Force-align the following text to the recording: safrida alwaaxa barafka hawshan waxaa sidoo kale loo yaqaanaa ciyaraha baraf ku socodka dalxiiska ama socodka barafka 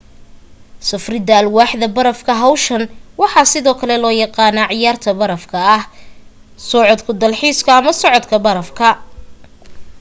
safrida 0.89 1.33
alwaaxa 1.43 1.87
barafka 1.95 2.31
hawshan 2.43 2.83
waxaa 3.21 3.51
sidoo 3.53 3.75
kale 3.79 3.95
loo 4.03 4.13
yaqaanaa 4.23 4.71
ciyaraha 4.73 5.11
baraf 5.21 5.43
ku 5.51 5.57
socodka 6.71 7.11
dalxiiska 7.21 7.69
ama 7.79 7.91
socodka 8.01 8.35
barafka 8.45 8.87